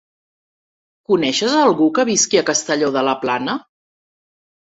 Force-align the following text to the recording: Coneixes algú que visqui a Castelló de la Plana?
Coneixes 1.11 1.57
algú 1.65 1.89
que 1.99 2.07
visqui 2.09 2.41
a 2.41 2.43
Castelló 2.49 2.91
de 2.95 3.03
la 3.09 3.15
Plana? 3.27 3.59